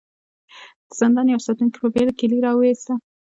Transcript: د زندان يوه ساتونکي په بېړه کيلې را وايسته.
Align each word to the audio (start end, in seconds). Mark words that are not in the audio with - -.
د 0.87 0.89
زندان 0.99 1.27
يوه 1.31 1.45
ساتونکي 1.47 1.77
په 1.81 1.87
بېړه 1.93 2.11
کيلې 2.19 2.39
را 2.45 2.51
وايسته. 2.55 2.93